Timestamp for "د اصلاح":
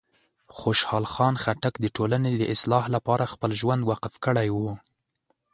2.37-2.85